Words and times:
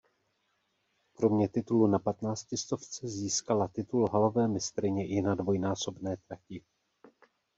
Kromě 1.13 1.49
titulu 1.49 1.87
na 1.87 1.99
patnáctistovce 1.99 3.07
získala 3.07 3.67
titul 3.67 4.09
halové 4.09 4.47
mistryně 4.47 5.07
i 5.07 5.21
na 5.21 5.35
dvojnásobné 5.35 6.17
trati. 6.27 6.63